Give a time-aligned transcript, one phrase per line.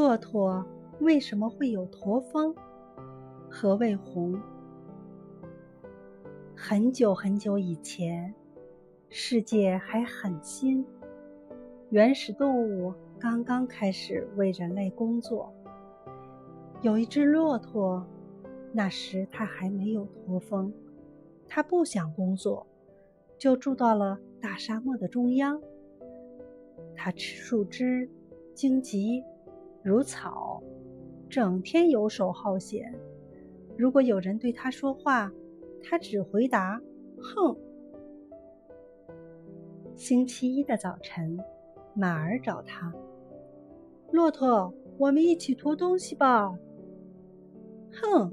[0.00, 0.64] 骆驼
[1.00, 2.54] 为什么会有驼峰？
[3.50, 4.40] 何谓红？
[6.56, 8.34] 很久很久以前，
[9.10, 10.82] 世界还很新，
[11.90, 15.52] 原始动物刚刚开始为人类工作。
[16.80, 18.02] 有一只骆驼，
[18.72, 20.72] 那时它还没有驼峰，
[21.46, 22.66] 它不想工作，
[23.36, 25.60] 就住到了大沙漠的中央。
[26.96, 28.08] 它吃树枝、
[28.54, 29.22] 荆棘。
[29.82, 30.62] 如草，
[31.28, 32.94] 整天游手好闲。
[33.78, 35.32] 如果有人对他说话，
[35.82, 36.80] 他只回答
[37.18, 37.56] “哼”。
[39.96, 41.38] 星期一的早晨，
[41.94, 42.92] 马儿找他
[44.12, 46.54] ：“骆驼，我们一起驮东西吧。
[47.90, 48.30] ”“哼！”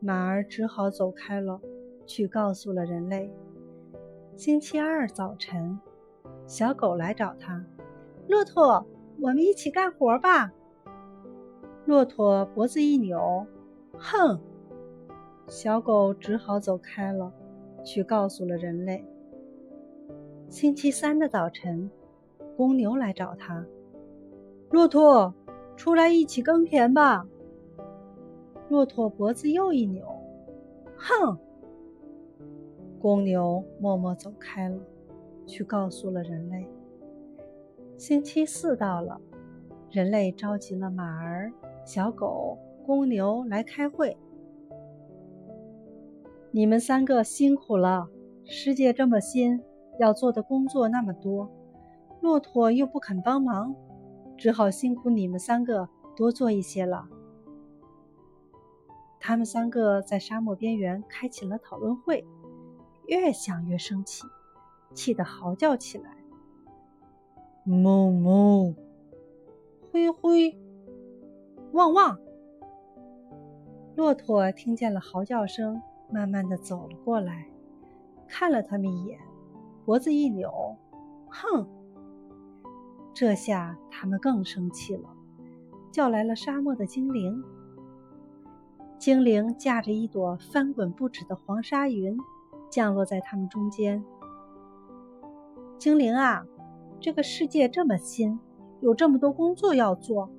[0.00, 1.58] 马儿只好走开了，
[2.04, 3.32] 去告诉了人类。
[4.36, 5.80] 星期二早晨，
[6.46, 7.64] 小狗来找他
[8.28, 8.86] ：“骆驼。”
[9.24, 10.52] 我们一起干活吧。
[11.86, 13.46] 骆驼脖子一扭，
[13.96, 14.38] 哼！
[15.48, 17.32] 小狗只好走开了，
[17.82, 19.02] 去告诉了人类。
[20.50, 21.90] 星期三的早晨，
[22.54, 23.64] 公牛来找他
[24.68, 25.32] ：“骆驼，
[25.74, 27.26] 出来一起耕田吧。”
[28.68, 30.06] 骆驼脖子又一扭，
[30.96, 31.38] 哼！
[33.00, 34.78] 公牛默默走开了，
[35.46, 36.68] 去告诉了人类。
[37.96, 39.20] 星期四到了，
[39.90, 41.52] 人类召集了马儿、
[41.86, 44.16] 小狗、公牛来开会。
[46.50, 48.08] 你们三个辛苦了，
[48.44, 49.62] 世界这么新，
[50.00, 51.48] 要做的工作那么多，
[52.20, 53.74] 骆驼又不肯帮忙，
[54.36, 57.08] 只好辛苦你们三个多做一些了。
[59.20, 62.26] 他们三个在沙漠边缘开起了讨论会，
[63.06, 64.24] 越想越生气，
[64.92, 66.13] 气得嚎叫起来。
[67.66, 68.74] 哞哞，
[69.90, 70.54] 灰灰，
[71.72, 72.18] 旺旺！
[73.96, 75.80] 骆驼听见了嚎叫声，
[76.10, 77.48] 慢慢的走了过来，
[78.28, 79.18] 看了他们一眼，
[79.86, 80.76] 脖子一扭，
[81.28, 81.66] 哼！
[83.14, 85.08] 这下他们更生气了，
[85.90, 87.42] 叫来了沙漠的精灵。
[88.98, 92.18] 精灵驾着一朵翻滚不止的黄沙云，
[92.68, 94.04] 降落在他们中间。
[95.78, 96.44] 精灵啊！
[97.04, 98.40] 这个世界这么新，
[98.80, 100.30] 有这么多工作要做，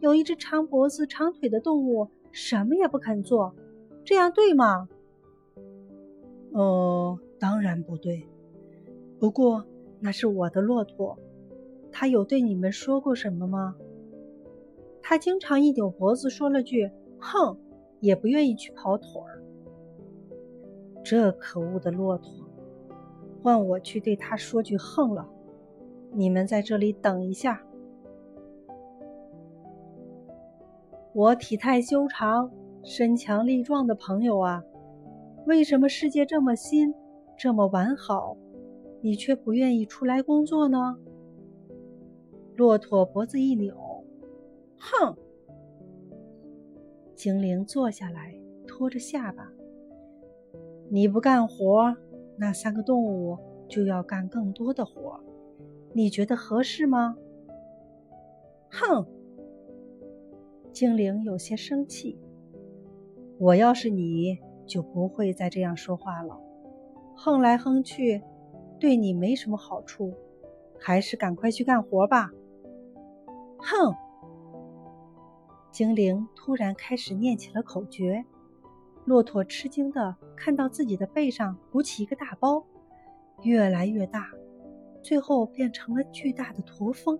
[0.00, 3.54] 有一只长脖子、长腿的动物什么也不肯做，
[4.02, 4.88] 这样对吗？
[6.50, 8.26] 哦，当然不对。
[9.20, 9.64] 不过
[10.00, 11.16] 那是我的骆驼，
[11.92, 13.76] 他有对你们说过什么吗？
[15.00, 16.90] 他经常一扭脖子，说了句
[17.20, 17.56] “哼”，
[18.02, 19.40] 也不愿意去跑腿儿。
[21.04, 22.44] 这可恶的骆驼，
[23.40, 25.28] 换我去对他说句“哼”了。
[26.14, 27.62] 你们在这里等一下。
[31.14, 32.50] 我体态修长、
[32.82, 34.62] 身强力壮的朋友啊，
[35.46, 36.94] 为什么世界这么新、
[37.36, 38.36] 这么完好，
[39.00, 40.96] 你却不愿意出来工作呢？
[42.56, 43.74] 骆驼脖子一扭，
[44.78, 45.16] 哼！
[47.14, 48.34] 精灵坐下来，
[48.66, 49.50] 托着下巴。
[50.90, 51.96] 你不干活，
[52.36, 55.18] 那三个动物就要干更多的活。
[55.94, 57.16] 你觉得合适吗？
[58.70, 59.06] 哼！
[60.72, 62.18] 精灵有些生气。
[63.38, 66.40] 我要是你，就不会再这样说话了。
[67.14, 68.22] 哼来哼去，
[68.78, 70.14] 对你没什么好处，
[70.78, 72.30] 还是赶快去干活吧。
[73.58, 73.94] 哼！
[75.70, 78.24] 精灵突然开始念起了口诀。
[79.04, 82.64] 骆驼吃惊的看到自己的背上鼓起一个大包，
[83.42, 84.30] 越来越大。
[85.02, 87.18] 最后变成了巨大的驼峰，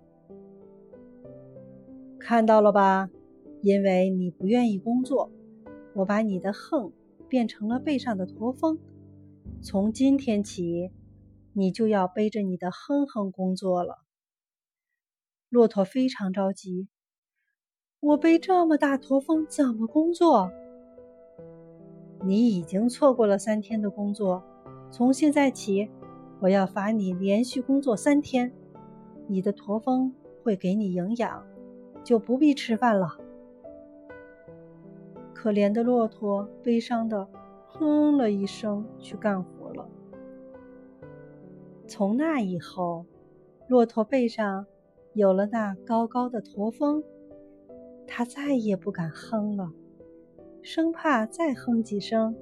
[2.19, 3.09] 看到了吧？
[3.61, 5.31] 因为你不愿意工作，
[5.93, 6.91] 我把你的横
[7.27, 8.79] 变成了背上的驼峰。
[9.61, 10.91] 从今天起，
[11.53, 13.99] 你就要背着你的哼哼工作了。
[15.49, 16.87] 骆驼非常着急，
[17.99, 20.51] 我背这么大驼峰怎么工作？
[22.25, 24.43] 你已经错过了三天的工作，
[24.91, 25.89] 从现在起。
[26.43, 28.51] 我要罚你连续工作三天，
[29.27, 30.13] 你的驼峰
[30.43, 31.41] 会给你营养，
[32.03, 33.17] 就不必吃饭了。
[35.33, 37.29] 可怜的骆驼悲伤的
[37.65, 39.87] 哼了一声，去干活了。
[41.87, 43.05] 从那以后，
[43.69, 44.65] 骆驼背上
[45.13, 47.01] 有了那高高的驼峰，
[48.05, 49.71] 它再也不敢哼了，
[50.61, 52.35] 生怕再哼几声，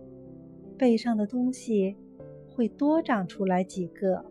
[0.76, 1.96] 背上的东西。
[2.56, 4.31] 会多长出来几个。